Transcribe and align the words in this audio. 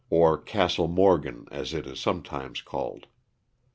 or 0.09 0.35
Castle 0.35 0.87
Morgan 0.87 1.45
as 1.51 1.75
it 1.75 1.85
is 1.85 1.99
sometimes 1.99 2.59
called. 2.63 3.05